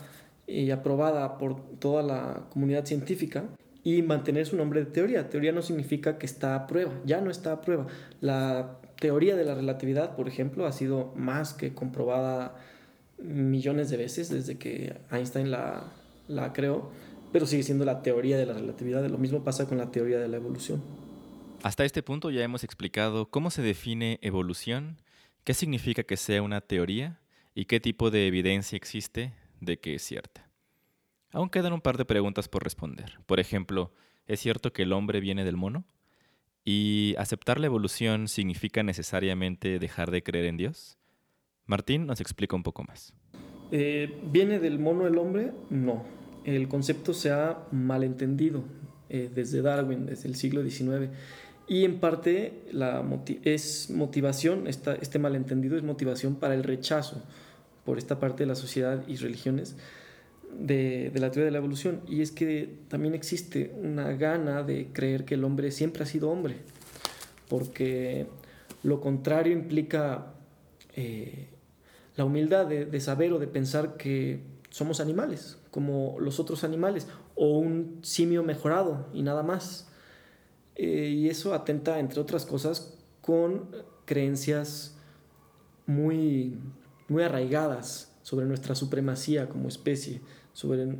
y 0.47 0.71
aprobada 0.71 1.37
por 1.37 1.61
toda 1.79 2.03
la 2.03 2.45
comunidad 2.49 2.85
científica 2.85 3.45
y 3.83 4.01
mantener 4.01 4.45
su 4.45 4.55
nombre 4.55 4.83
de 4.83 4.91
teoría. 4.91 5.29
Teoría 5.29 5.51
no 5.51 5.61
significa 5.61 6.17
que 6.17 6.25
está 6.25 6.55
a 6.55 6.67
prueba, 6.67 6.93
ya 7.05 7.21
no 7.21 7.29
está 7.29 7.51
a 7.51 7.61
prueba. 7.61 7.87
La 8.21 8.79
teoría 8.99 9.35
de 9.35 9.45
la 9.45 9.55
relatividad, 9.55 10.15
por 10.15 10.27
ejemplo, 10.27 10.65
ha 10.65 10.71
sido 10.71 11.13
más 11.15 11.53
que 11.53 11.73
comprobada 11.73 12.55
millones 13.17 13.89
de 13.89 13.97
veces 13.97 14.29
desde 14.29 14.57
que 14.57 14.95
Einstein 15.11 15.51
la, 15.51 15.91
la 16.27 16.53
creó, 16.53 16.91
pero 17.31 17.45
sigue 17.45 17.63
siendo 17.63 17.85
la 17.85 18.01
teoría 18.01 18.37
de 18.37 18.45
la 18.45 18.53
relatividad. 18.53 19.05
Lo 19.07 19.17
mismo 19.17 19.43
pasa 19.43 19.67
con 19.67 19.77
la 19.77 19.91
teoría 19.91 20.19
de 20.19 20.27
la 20.27 20.37
evolución. 20.37 20.81
Hasta 21.63 21.85
este 21.85 22.03
punto 22.03 22.29
ya 22.29 22.43
hemos 22.43 22.63
explicado 22.63 23.27
cómo 23.29 23.49
se 23.49 23.61
define 23.61 24.19
evolución, 24.21 24.97
qué 25.43 25.53
significa 25.53 26.03
que 26.03 26.17
sea 26.17 26.41
una 26.41 26.61
teoría 26.61 27.19
y 27.55 27.65
qué 27.65 27.79
tipo 27.79 28.11
de 28.11 28.27
evidencia 28.27 28.75
existe 28.75 29.33
de 29.59 29.79
que 29.79 29.95
es 29.95 30.01
cierta. 30.01 30.49
Aún 31.31 31.49
quedan 31.49 31.73
un 31.73 31.81
par 31.81 31.97
de 31.97 32.05
preguntas 32.05 32.47
por 32.47 32.63
responder. 32.63 33.17
Por 33.25 33.39
ejemplo, 33.39 33.91
¿es 34.27 34.39
cierto 34.39 34.71
que 34.71 34.83
el 34.83 34.93
hombre 34.93 35.19
viene 35.19 35.43
del 35.43 35.57
mono? 35.57 35.85
¿Y 36.63 37.15
aceptar 37.17 37.59
la 37.59 37.65
evolución 37.65 38.27
significa 38.27 38.83
necesariamente 38.83 39.79
dejar 39.79 40.11
de 40.11 40.23
creer 40.23 40.45
en 40.45 40.57
Dios? 40.57 40.97
Martín 41.65 42.05
nos 42.05 42.21
explica 42.21 42.55
un 42.55 42.63
poco 42.63 42.83
más. 42.83 43.13
Eh, 43.71 44.21
¿Viene 44.31 44.59
del 44.59 44.79
mono 44.79 45.07
el 45.07 45.17
hombre? 45.17 45.51
No. 45.69 46.05
El 46.45 46.67
concepto 46.67 47.13
se 47.13 47.31
ha 47.31 47.67
malentendido 47.71 48.63
eh, 49.09 49.29
desde 49.33 49.61
Darwin, 49.61 50.05
desde 50.05 50.27
el 50.29 50.35
siglo 50.35 50.61
XIX. 50.63 51.09
Y 51.67 51.85
en 51.85 51.99
parte 51.99 52.61
la 52.71 53.03
es 53.43 53.89
motivación, 53.89 54.67
este 54.67 55.19
malentendido 55.19 55.77
es 55.77 55.83
motivación 55.83 56.35
para 56.35 56.55
el 56.55 56.63
rechazo 56.63 57.23
por 57.85 57.97
esta 57.97 58.19
parte 58.19 58.43
de 58.43 58.47
la 58.47 58.55
sociedad 58.55 59.03
y 59.07 59.15
religiones 59.15 59.75
de, 60.59 61.11
la 61.15 61.31
teoría 61.31 61.45
de 61.45 61.51
la 61.51 61.57
evolución 61.57 62.01
y 62.07 62.21
es 62.21 62.31
que 62.31 62.77
también 62.87 63.13
existe 63.13 63.73
una 63.81 64.13
gana 64.13 64.63
de 64.63 64.89
creer 64.93 65.25
que 65.25 65.35
el 65.35 65.43
hombre 65.43 65.71
siempre 65.71 66.03
ha 66.03 66.05
sido 66.05 66.29
hombre, 66.29 66.57
porque 67.49 68.27
lo 68.83 69.01
contrario 69.01 69.53
implica 69.53 70.33
eh, 70.95 71.47
la 72.15 72.25
humildad 72.25 72.67
de, 72.67 72.99
saber 72.99 73.33
o 73.33 73.39
de 73.39 73.47
pensar 73.47 73.97
que 73.97 74.41
somos 74.69 74.99
animales, 74.99 75.57
como 75.71 76.17
los 76.19 76.39
otros 76.39 76.63
animales, 76.63 77.07
o 77.35 77.57
un 77.57 77.99
simio 78.03 78.43
mejorado 78.43 79.07
y 79.13 79.23
nada 79.23 79.43
más. 79.43 79.89
Eh, 80.75 81.09
y 81.15 81.29
eso 81.29 81.53
atenta, 81.53 81.99
entre 81.99 82.19
otras 82.19 82.45
cosas, 82.45 82.97
con 83.21 83.69
creencias 84.05 84.97
muy, 85.85 86.57
muy 87.07 87.23
arraigadas 87.23 88.11
sobre 88.21 88.45
nuestra 88.45 88.75
supremacía 88.75 89.49
como 89.49 89.67
especie, 89.67 90.21
sobre, 90.53 90.97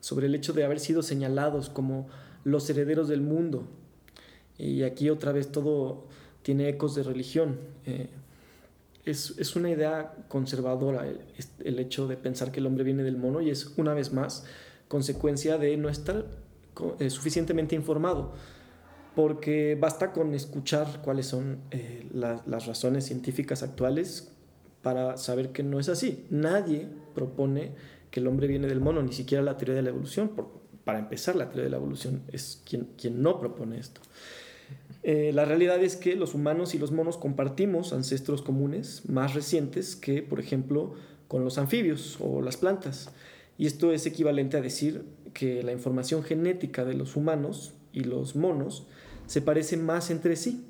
sobre 0.00 0.26
el 0.26 0.34
hecho 0.34 0.52
de 0.52 0.64
haber 0.64 0.80
sido 0.80 1.02
señalados 1.02 1.68
como 1.68 2.08
los 2.44 2.68
herederos 2.68 3.08
del 3.08 3.20
mundo. 3.20 3.66
Y 4.58 4.82
aquí 4.82 5.10
otra 5.10 5.32
vez 5.32 5.50
todo 5.50 6.06
tiene 6.42 6.68
ecos 6.68 6.94
de 6.94 7.02
religión. 7.02 7.58
Eh, 7.86 8.08
es, 9.04 9.34
es, 9.38 9.54
una 9.56 9.70
idea 9.70 10.14
conservadora 10.28 11.06
el, 11.58 11.78
hecho 11.78 12.06
de 12.06 12.16
pensar 12.16 12.52
que 12.52 12.60
el 12.60 12.66
hombre 12.66 12.84
viene 12.84 13.02
del 13.02 13.18
mono 13.18 13.42
y 13.42 13.50
es 13.50 13.74
una 13.76 13.92
vez 13.92 14.14
más 14.14 14.46
consecuencia 14.88 15.58
de 15.58 15.76
no 15.76 15.90
estar 15.90 16.24
eh, 16.98 17.10
suficientemente 17.10 17.74
informado. 17.74 18.32
Porque 19.14 19.76
basta 19.80 20.12
con 20.12 20.34
escuchar 20.34 21.00
cuáles 21.02 21.26
son 21.26 21.58
eh, 21.70 22.06
las 22.12 22.66
razones 22.66 23.04
científicas 23.06 23.62
actuales 23.62 24.32
para 24.82 25.16
saber 25.16 25.50
que 25.50 25.62
no 25.62 25.80
es 25.80 25.88
así. 25.88 26.26
Nadie 26.30 26.88
propone 27.14 27.72
que 28.10 28.20
el 28.20 28.26
hombre 28.26 28.46
viene 28.46 28.68
del 28.68 28.80
mono, 28.80 29.02
ni 29.02 29.12
siquiera 29.12 29.42
la 29.42 29.56
teoría 29.56 29.74
de 29.74 29.82
la 29.82 29.90
evolución. 29.90 30.30
para 30.84 30.98
empezar, 30.98 31.36
la 31.36 31.46
teoría 31.46 31.64
de 31.64 31.70
la 31.70 31.78
evolución 31.78 32.22
es 32.32 32.60
quien, 32.68 32.88
quien 32.96 33.22
no 33.22 33.40
propone 33.40 33.78
esto. 33.78 34.00
Eh, 35.02 35.32
la 35.34 35.44
realidad 35.44 35.82
es 35.82 35.96
que 35.96 36.16
los 36.16 36.34
humanos 36.34 36.74
y 36.74 36.78
los 36.78 36.90
monos 36.90 37.18
compartimos 37.18 37.92
ancestros 37.92 38.40
comunes 38.40 39.02
más 39.08 39.34
recientes 39.34 39.96
que, 39.96 40.22
por 40.22 40.40
ejemplo, 40.40 40.94
con 41.28 41.44
los 41.44 41.58
anfibios 41.58 42.18
o 42.20 42.40
las 42.40 42.56
plantas. 42.56 43.10
Y 43.58 43.66
esto 43.66 43.92
es 43.92 44.06
equivalente 44.06 44.56
a 44.56 44.60
decir 44.60 45.04
que 45.32 45.62
la 45.62 45.72
información 45.72 46.22
genética 46.22 46.84
de 46.84 46.94
los 46.94 47.16
humanos 47.16 47.74
y 47.92 48.00
los 48.04 48.34
monos 48.34 48.86
se 49.26 49.42
parece 49.42 49.76
más 49.76 50.10
entre 50.10 50.36
sí. 50.36 50.64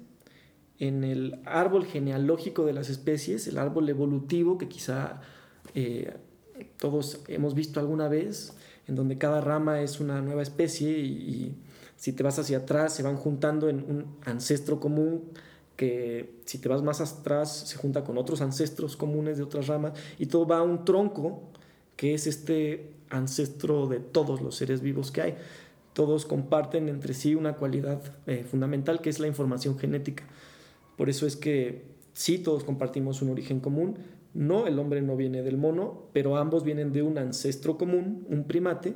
En 0.79 1.05
el 1.05 1.41
árbol 1.45 1.87
genealógico 1.87 2.67
de 2.67 2.73
las 2.73 2.89
especies, 2.89 3.47
el 3.47 3.59
árbol 3.59 3.89
evolutivo 3.89 4.59
que 4.59 4.69
quizá 4.69 5.21
eh, 5.75 6.15
todos 6.79 7.21
hemos 7.29 7.55
visto 7.55 7.81
alguna 7.81 8.09
vez, 8.09 8.55
en 8.87 8.97
donde 8.97 9.19
cada 9.19 9.41
rama 9.41 9.81
es 9.81 10.01
una 10.01 10.21
nueva 10.21 10.43
especie 10.43 10.99
y, 10.99 11.57
si 11.97 12.13
te 12.13 12.23
vas 12.23 12.39
hacia 12.39 12.59
atrás 12.59 12.93
se 12.93 13.03
van 13.03 13.17
juntando 13.17 13.69
en 13.69 13.77
un 13.77 14.17
ancestro 14.27 14.79
común 14.79 15.23
que 15.77 16.41
si 16.45 16.59
te 16.59 16.69
vas 16.69 16.83
más 16.83 17.01
atrás 17.01 17.69
se 17.69 17.79
junta 17.79 18.05
con 18.05 18.19
otros 18.19 18.43
ancestros 18.43 18.97
comunes 18.97 19.39
de 19.39 19.45
otras 19.45 19.69
ramas 19.69 19.93
y 20.19 20.27
todo 20.27 20.47
va 20.47 20.59
a 20.59 20.63
un 20.63 20.85
tronco 20.85 21.45
que 21.97 22.13
es 22.13 22.27
este 22.27 22.95
ancestro 23.11 23.87
de 23.87 24.01
todos 24.01 24.43
los 24.43 24.57
seres 24.57 24.81
vivos 24.81 25.13
que 25.13 25.23
hay. 25.23 25.35
Todos 25.95 26.27
comparten 26.27 26.89
entre 26.91 27.15
sí 27.15 27.35
una 27.35 27.55
cualidad 27.55 28.03
eh, 28.27 28.45
fundamental 28.45 29.01
que 29.01 29.09
es 29.09 29.19
la 29.19 29.27
información 29.27 29.79
genética. 29.79 30.25
Por 30.97 31.09
eso 31.09 31.27
es 31.27 31.37
que 31.37 31.87
sí 32.13 32.39
todos 32.39 32.63
compartimos 32.63 33.23
un 33.23 33.31
origen 33.31 33.61
común, 33.61 33.99
no, 34.35 34.67
el 34.67 34.81
hombre 34.81 35.01
no 35.01 35.17
viene 35.17 35.43
del 35.43 35.57
mono, 35.57 36.09
pero 36.13 36.37
ambos 36.37 36.65
vienen 36.65 36.93
de 36.93 37.03
un 37.03 37.19
ancestro 37.19 37.79
común, 37.79 38.27
un 38.29 38.45
primate. 38.45 38.95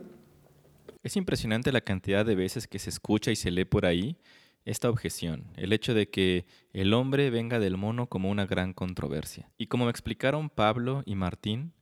Es 1.05 1.17
impresionante 1.17 1.71
la 1.71 1.81
cantidad 1.81 2.27
de 2.27 2.35
veces 2.35 2.67
que 2.67 2.81
se 2.81 2.91
escucha 2.91 3.31
y 3.31 3.37
se 3.37 3.53
lee 3.53 3.65
por 3.65 3.87
ahí 3.87 4.17
esta 4.65 4.91
objeción, 4.91 5.45
el 5.57 5.73
hecho 5.73 5.95
de 5.95 6.11
que 6.11 6.45
el 6.73 6.93
hombre 6.93 7.31
venga 7.31 7.61
del 7.61 7.77
mono 7.77 8.09
como 8.09 8.31
una 8.31 8.47
gran 8.47 8.75
controversia. 8.75 9.49
Y 9.57 9.69
como 9.69 9.85
me 9.85 9.91
explicaron 9.91 10.51
Pablo 10.51 11.03
y 11.07 11.15
Martín, 11.15 11.73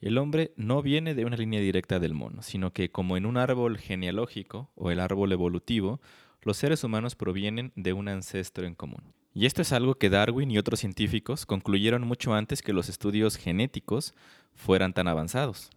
el 0.00 0.18
hombre 0.18 0.52
no 0.56 0.82
viene 0.82 1.14
de 1.14 1.24
una 1.24 1.36
línea 1.36 1.60
directa 1.60 1.98
del 1.98 2.14
mono, 2.14 2.42
sino 2.42 2.72
que 2.72 2.90
como 2.90 3.16
en 3.16 3.26
un 3.26 3.36
árbol 3.36 3.78
genealógico 3.78 4.70
o 4.74 4.90
el 4.90 5.00
árbol 5.00 5.32
evolutivo, 5.32 6.00
los 6.42 6.56
seres 6.56 6.84
humanos 6.84 7.14
provienen 7.16 7.72
de 7.74 7.92
un 7.92 8.08
ancestro 8.08 8.66
en 8.66 8.74
común. 8.74 9.14
Y 9.32 9.46
esto 9.46 9.62
es 9.62 9.72
algo 9.72 9.96
que 9.96 10.10
Darwin 10.10 10.50
y 10.50 10.58
otros 10.58 10.80
científicos 10.80 11.44
concluyeron 11.46 12.06
mucho 12.06 12.34
antes 12.34 12.62
que 12.62 12.72
los 12.72 12.88
estudios 12.88 13.36
genéticos 13.36 14.14
fueran 14.54 14.92
tan 14.92 15.08
avanzados. 15.08 15.70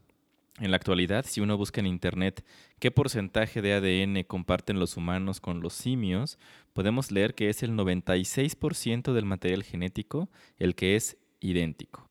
En 0.59 0.71
la 0.71 0.77
actualidad, 0.77 1.25
si 1.27 1.39
uno 1.39 1.55
busca 1.55 1.79
en 1.79 1.87
Internet 1.87 2.43
qué 2.79 2.91
porcentaje 2.91 3.61
de 3.61 3.73
ADN 3.73 4.23
comparten 4.23 4.79
los 4.79 4.97
humanos 4.97 5.39
con 5.39 5.61
los 5.61 5.73
simios, 5.73 6.39
podemos 6.73 7.11
leer 7.11 7.35
que 7.35 7.49
es 7.49 7.61
el 7.63 7.71
96% 7.71 9.13
del 9.13 9.25
material 9.25 9.63
genético 9.63 10.29
el 10.57 10.73
que 10.75 10.95
es 10.95 11.17
idéntico. 11.39 12.06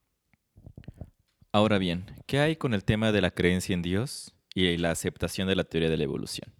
Ahora 1.56 1.78
bien, 1.78 2.04
¿qué 2.26 2.38
hay 2.38 2.56
con 2.56 2.74
el 2.74 2.84
tema 2.84 3.12
de 3.12 3.22
la 3.22 3.30
creencia 3.30 3.72
en 3.72 3.80
Dios 3.80 4.34
y 4.54 4.76
la 4.76 4.90
aceptación 4.90 5.48
de 5.48 5.56
la 5.56 5.64
teoría 5.64 5.88
de 5.88 5.96
la 5.96 6.04
evolución. 6.04 6.52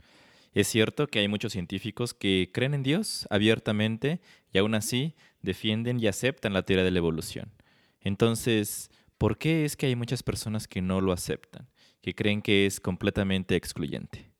Es 0.55 0.69
cierto 0.69 1.07
que 1.07 1.19
hay 1.19 1.29
muchos 1.29 1.53
científicos 1.53 2.15
que 2.15 2.49
creen 2.50 2.73
en 2.73 2.83
Dios 2.83 3.26
abiertamente 3.29 4.23
y 4.55 4.57
aún 4.57 4.75
así 4.75 5.15
defienden 5.43 6.00
y 6.00 6.07
aceptan 6.07 6.55
la 6.55 6.62
teoría 6.62 6.83
de 6.83 6.93
la 6.93 6.99
evolución. 6.99 7.53
Entonces, 8.00 8.91
¿por 9.19 9.37
qué 9.37 9.67
es 9.67 9.76
que 9.76 9.85
hay 9.85 9.97
muchas 9.97 10.23
personas 10.23 10.67
que 10.67 10.81
no 10.81 11.03
lo 11.03 11.12
aceptan, 11.12 11.69
que 12.00 12.15
creen 12.15 12.41
que 12.41 12.65
es 12.65 12.81
completamente 12.81 13.55
excluyente? 13.55 14.31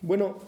Bueno, 0.00 0.38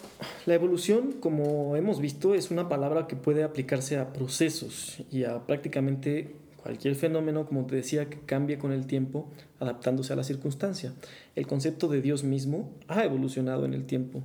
la 0.46 0.54
evolución, 0.54 1.14
como 1.18 1.74
hemos 1.74 2.00
visto, 2.00 2.36
es 2.36 2.52
una 2.52 2.68
palabra 2.68 3.08
que 3.08 3.16
puede 3.16 3.42
aplicarse 3.42 3.98
a 3.98 4.12
procesos 4.12 5.02
y 5.10 5.24
a 5.24 5.44
prácticamente 5.44 6.36
cualquier 6.62 6.94
fenómeno, 6.94 7.46
como 7.46 7.66
te 7.66 7.76
decía, 7.76 8.08
que 8.08 8.20
cambie 8.20 8.58
con 8.58 8.72
el 8.72 8.86
tiempo, 8.86 9.28
adaptándose 9.58 10.12
a 10.12 10.16
la 10.16 10.24
circunstancia. 10.24 10.92
El 11.36 11.46
concepto 11.46 11.88
de 11.88 12.00
Dios 12.02 12.24
mismo 12.24 12.70
ha 12.88 13.04
evolucionado 13.04 13.64
en 13.64 13.74
el 13.74 13.84
tiempo, 13.84 14.22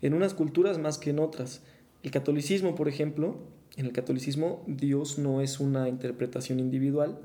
en 0.00 0.14
unas 0.14 0.34
culturas 0.34 0.78
más 0.78 0.98
que 0.98 1.10
en 1.10 1.18
otras. 1.18 1.62
El 2.02 2.10
catolicismo, 2.10 2.74
por 2.74 2.88
ejemplo, 2.88 3.38
en 3.76 3.86
el 3.86 3.92
catolicismo 3.92 4.64
Dios 4.66 5.18
no 5.18 5.40
es 5.40 5.60
una 5.60 5.88
interpretación 5.88 6.60
individual, 6.60 7.18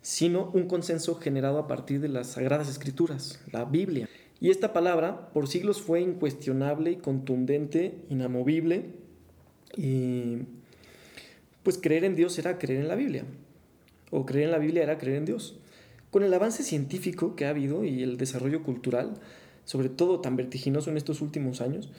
sino 0.00 0.50
un 0.52 0.66
consenso 0.66 1.14
generado 1.14 1.58
a 1.58 1.66
partir 1.66 2.00
de 2.00 2.08
las 2.08 2.28
sagradas 2.28 2.68
escrituras, 2.68 3.40
la 3.52 3.64
Biblia. 3.64 4.08
Y 4.40 4.50
esta 4.50 4.72
palabra 4.72 5.30
por 5.32 5.46
siglos 5.46 5.80
fue 5.80 6.00
incuestionable 6.00 6.98
contundente, 6.98 7.94
inamovible. 8.10 8.90
Y 9.76 10.38
pues 11.62 11.78
creer 11.78 12.04
en 12.04 12.16
Dios 12.16 12.38
era 12.38 12.58
creer 12.58 12.80
en 12.80 12.88
la 12.88 12.96
Biblia. 12.96 13.24
O 14.12 14.24
creer 14.24 14.44
en 14.44 14.52
la 14.52 14.58
Biblia 14.58 14.84
era 14.84 14.98
creer 14.98 15.16
en 15.16 15.24
Dios. 15.24 15.58
Con 16.12 16.22
el 16.22 16.32
avance 16.32 16.62
científico 16.62 17.34
que 17.34 17.46
ha 17.46 17.48
habido 17.48 17.82
y 17.82 18.04
el 18.04 18.18
desarrollo 18.18 18.62
cultural, 18.62 19.14
sobre 19.64 19.88
todo 19.88 20.20
tan 20.20 20.36
vertiginoso 20.36 20.90
en 20.90 20.96
estos 20.96 21.20
últimos 21.20 21.60
años, 21.60 21.90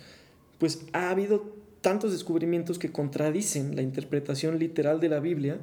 pues 0.60 0.86
ha 0.94 1.10
habido 1.10 1.52
tantos 1.82 2.14
descubrimientos 2.14 2.80
que 2.80 2.92
contradicen 2.92 3.76
la 3.76 3.82
interpretación 3.82 4.60
literal 4.60 5.02
de 5.02 5.10
la 5.10 5.20
Biblia 5.20 5.58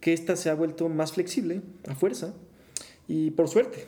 que 0.00 0.12
ésta 0.12 0.36
se 0.36 0.48
ha 0.48 0.54
vuelto 0.54 0.88
más 0.88 1.12
flexible 1.12 1.60
a 1.86 1.94
fuerza 1.94 2.32
y 3.08 3.32
por 3.32 3.48
suerte, 3.48 3.86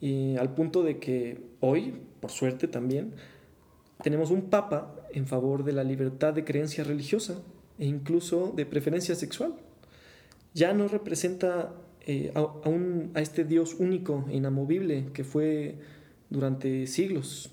y 0.00 0.36
al 0.36 0.54
punto 0.54 0.82
de 0.82 0.98
que 0.98 1.38
hoy, 1.60 1.94
por 2.20 2.30
suerte 2.30 2.66
también, 2.66 3.12
tenemos 4.02 4.30
un 4.30 4.42
papa 4.50 4.94
en 5.12 5.26
favor 5.26 5.64
de 5.64 5.72
la 5.72 5.84
libertad 5.84 6.32
de 6.32 6.44
creencia 6.44 6.84
religiosa 6.84 7.42
e 7.78 7.86
incluso 7.86 8.52
de 8.56 8.66
preferencia 8.66 9.14
sexual. 9.14 9.54
Ya 10.54 10.72
no 10.72 10.88
representa 10.88 11.74
eh, 12.06 12.32
a, 12.34 12.40
a 13.14 13.20
este 13.20 13.44
Dios 13.44 13.74
único 13.78 14.24
e 14.28 14.36
inamovible 14.36 15.06
que 15.12 15.24
fue 15.24 15.76
durante 16.30 16.86
siglos. 16.86 17.50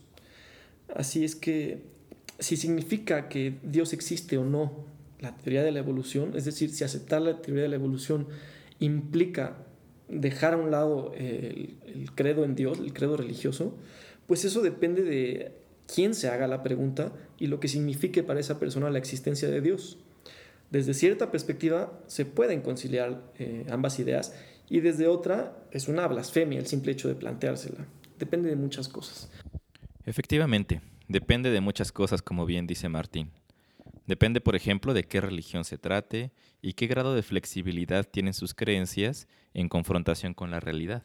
Así 0.93 1.23
es 1.23 1.35
que 1.35 1.81
si 2.39 2.57
significa 2.57 3.29
que 3.29 3.55
Dios 3.63 3.93
existe 3.93 4.37
o 4.37 4.45
no, 4.45 4.85
la 5.19 5.35
teoría 5.35 5.63
de 5.63 5.71
la 5.71 5.79
evolución, 5.79 6.33
es 6.35 6.45
decir, 6.45 6.69
si 6.69 6.83
aceptar 6.83 7.21
la 7.21 7.41
teoría 7.41 7.63
de 7.63 7.69
la 7.69 7.75
evolución 7.75 8.27
implica 8.79 9.57
dejar 10.09 10.53
a 10.53 10.57
un 10.57 10.71
lado 10.71 11.13
el, 11.15 11.75
credo 12.15 12.43
en 12.43 12.55
Dios, 12.55 12.79
el 12.79 12.93
credo 12.93 13.17
religioso, 13.17 13.75
pues 14.27 14.45
eso 14.45 14.61
depende 14.61 15.03
de 15.03 15.53
quién 15.93 16.13
se 16.13 16.29
haga 16.29 16.47
la 16.47 16.63
pregunta 16.63 17.13
y 17.39 17.47
lo 17.47 17.59
que 17.59 17.67
signifique 17.67 18.23
para 18.23 18.39
esa 18.39 18.59
persona 18.59 18.89
la 18.89 18.99
existencia 18.99 19.49
de 19.49 19.61
Dios. 19.61 19.97
Desde 20.75 20.93
cierta 20.93 21.31
perspectiva 21.31 21.97
se 22.05 22.25
pueden 22.25 22.59
conciliar 22.59 23.31
eh, 23.39 23.65
ambas 23.69 23.97
ideas 23.97 24.35
y 24.67 24.81
desde 24.81 25.07
otra 25.07 25.55
es 25.71 25.87
una 25.87 26.05
blasfemia 26.05 26.59
el 26.59 26.67
simple 26.67 26.91
hecho 26.91 27.07
de 27.07 27.15
planteársela. 27.15 27.87
Depende 28.19 28.49
de 28.49 28.57
muchas 28.57 28.89
cosas. 28.89 29.31
Efectivamente, 30.03 30.81
depende 31.07 31.49
de 31.49 31.61
muchas 31.61 31.93
cosas 31.93 32.21
como 32.21 32.45
bien 32.45 32.67
dice 32.67 32.89
Martín. 32.89 33.31
Depende, 34.05 34.41
por 34.41 34.57
ejemplo, 34.57 34.93
de 34.93 35.05
qué 35.05 35.21
religión 35.21 35.63
se 35.63 35.77
trate 35.77 36.33
y 36.61 36.73
qué 36.73 36.87
grado 36.87 37.15
de 37.15 37.23
flexibilidad 37.23 38.03
tienen 38.03 38.33
sus 38.33 38.53
creencias 38.53 39.29
en 39.53 39.69
confrontación 39.69 40.33
con 40.33 40.51
la 40.51 40.59
realidad. 40.59 41.03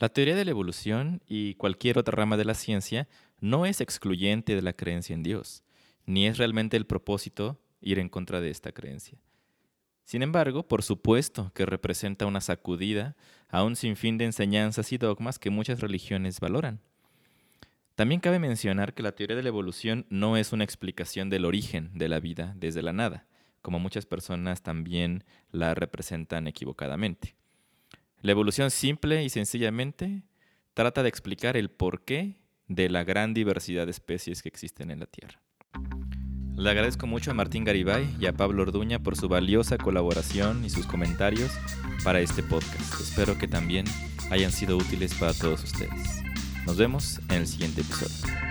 La 0.00 0.08
teoría 0.08 0.34
de 0.34 0.44
la 0.44 0.50
evolución 0.50 1.22
y 1.28 1.54
cualquier 1.54 1.96
otra 1.96 2.16
rama 2.16 2.36
de 2.36 2.44
la 2.44 2.54
ciencia 2.54 3.06
no 3.38 3.66
es 3.66 3.80
excluyente 3.80 4.56
de 4.56 4.62
la 4.62 4.72
creencia 4.72 5.14
en 5.14 5.22
Dios, 5.22 5.62
ni 6.06 6.26
es 6.26 6.38
realmente 6.38 6.76
el 6.76 6.86
propósito 6.86 7.60
ir 7.86 8.00
en 8.00 8.08
contra 8.08 8.40
de 8.40 8.50
esta 8.50 8.72
creencia. 8.72 9.18
Sin 10.04 10.22
embargo, 10.22 10.66
por 10.66 10.82
supuesto 10.82 11.52
que 11.54 11.66
representa 11.66 12.26
una 12.26 12.40
sacudida 12.40 13.16
a 13.48 13.62
un 13.62 13.76
sinfín 13.76 14.18
de 14.18 14.24
enseñanzas 14.24 14.92
y 14.92 14.98
dogmas 14.98 15.38
que 15.38 15.50
muchas 15.50 15.80
religiones 15.80 16.40
valoran. 16.40 16.80
También 17.94 18.20
cabe 18.20 18.38
mencionar 18.38 18.92
que 18.92 19.02
la 19.02 19.12
teoría 19.12 19.36
de 19.36 19.42
la 19.42 19.48
evolución 19.48 20.04
no 20.10 20.36
es 20.36 20.52
una 20.52 20.64
explicación 20.64 21.30
del 21.30 21.44
origen 21.44 21.90
de 21.94 22.08
la 22.08 22.20
vida 22.20 22.54
desde 22.56 22.82
la 22.82 22.92
nada, 22.92 23.26
como 23.62 23.78
muchas 23.78 24.04
personas 24.04 24.62
también 24.62 25.24
la 25.50 25.74
representan 25.74 26.46
equivocadamente. 26.46 27.36
La 28.20 28.32
evolución 28.32 28.70
simple 28.70 29.24
y 29.24 29.30
sencillamente 29.30 30.22
trata 30.74 31.02
de 31.02 31.08
explicar 31.08 31.56
el 31.56 31.70
porqué 31.70 32.36
de 32.68 32.88
la 32.90 33.04
gran 33.04 33.32
diversidad 33.32 33.86
de 33.86 33.92
especies 33.92 34.42
que 34.42 34.48
existen 34.48 34.90
en 34.90 35.00
la 35.00 35.06
Tierra. 35.06 35.40
Le 36.56 36.70
agradezco 36.70 37.06
mucho 37.06 37.30
a 37.30 37.34
Martín 37.34 37.64
Garibay 37.64 38.08
y 38.18 38.26
a 38.26 38.32
Pablo 38.32 38.62
Orduña 38.62 38.98
por 38.98 39.14
su 39.14 39.28
valiosa 39.28 39.76
colaboración 39.76 40.64
y 40.64 40.70
sus 40.70 40.86
comentarios 40.86 41.50
para 42.02 42.20
este 42.20 42.42
podcast. 42.42 42.98
Espero 42.98 43.36
que 43.36 43.46
también 43.46 43.84
hayan 44.30 44.50
sido 44.50 44.78
útiles 44.78 45.12
para 45.14 45.34
todos 45.34 45.62
ustedes. 45.64 46.22
Nos 46.64 46.78
vemos 46.78 47.20
en 47.28 47.36
el 47.36 47.46
siguiente 47.46 47.82
episodio. 47.82 48.45